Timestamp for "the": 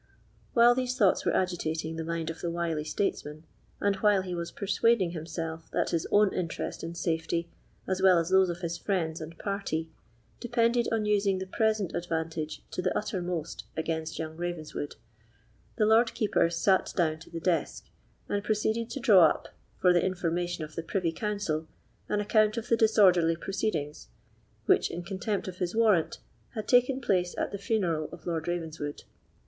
1.95-2.03, 2.41-2.49, 11.37-11.45, 12.81-12.97, 15.75-15.85, 19.93-20.03, 20.73-20.81, 22.69-22.75, 27.51-27.59